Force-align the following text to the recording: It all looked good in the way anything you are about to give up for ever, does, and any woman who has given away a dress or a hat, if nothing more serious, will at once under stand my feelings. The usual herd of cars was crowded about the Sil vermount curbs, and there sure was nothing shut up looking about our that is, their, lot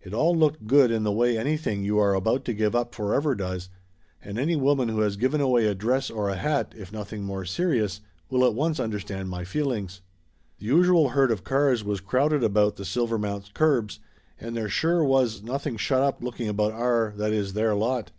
It 0.00 0.14
all 0.14 0.36
looked 0.38 0.68
good 0.68 0.92
in 0.92 1.02
the 1.02 1.10
way 1.10 1.36
anything 1.36 1.82
you 1.82 1.98
are 1.98 2.14
about 2.14 2.44
to 2.44 2.52
give 2.52 2.72
up 2.72 2.94
for 2.94 3.12
ever, 3.16 3.34
does, 3.34 3.68
and 4.22 4.38
any 4.38 4.54
woman 4.54 4.88
who 4.88 5.00
has 5.00 5.16
given 5.16 5.40
away 5.40 5.66
a 5.66 5.74
dress 5.74 6.08
or 6.08 6.28
a 6.28 6.36
hat, 6.36 6.72
if 6.76 6.92
nothing 6.92 7.24
more 7.24 7.44
serious, 7.44 8.00
will 8.30 8.44
at 8.44 8.54
once 8.54 8.78
under 8.78 9.00
stand 9.00 9.28
my 9.28 9.42
feelings. 9.42 10.00
The 10.60 10.66
usual 10.66 11.08
herd 11.08 11.32
of 11.32 11.42
cars 11.42 11.82
was 11.82 11.98
crowded 12.00 12.44
about 12.44 12.76
the 12.76 12.84
Sil 12.86 13.10
vermount 13.10 13.54
curbs, 13.54 13.98
and 14.38 14.56
there 14.56 14.68
sure 14.68 15.02
was 15.02 15.42
nothing 15.42 15.76
shut 15.76 16.00
up 16.00 16.22
looking 16.22 16.48
about 16.48 16.70
our 16.70 17.12
that 17.16 17.32
is, 17.32 17.54
their, 17.54 17.74
lot 17.74 18.12